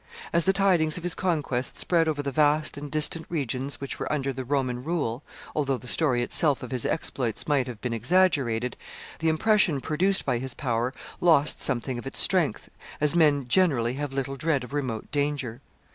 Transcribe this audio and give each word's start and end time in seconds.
As 0.33 0.45
the 0.45 0.51
tidings 0.51 0.97
of 0.97 1.03
his 1.03 1.13
conquests 1.13 1.79
spread 1.79 2.07
over 2.07 2.23
the 2.23 2.31
vast 2.31 2.75
and 2.75 2.89
distant 2.89 3.27
regions 3.29 3.79
which 3.79 3.99
were 3.99 4.11
under 4.11 4.33
the 4.33 4.43
Roman 4.43 4.83
rule 4.83 5.21
although 5.55 5.77
the 5.77 5.87
story 5.87 6.23
itself 6.23 6.63
of 6.63 6.71
his 6.71 6.87
exploits 6.87 7.47
might 7.47 7.67
have 7.67 7.79
been 7.81 7.93
exaggerated 7.93 8.75
the 9.19 9.29
impression 9.29 9.79
produced 9.79 10.25
by 10.25 10.39
his 10.39 10.55
power 10.55 10.91
lost 11.19 11.61
something 11.61 11.99
of 11.99 12.07
its 12.07 12.17
strength, 12.17 12.67
as 12.99 13.15
men 13.15 13.47
generally 13.47 13.93
have 13.93 14.11
little 14.11 14.37
dread 14.37 14.63
of 14.63 14.73
remote 14.73 15.11
danger. 15.11 15.61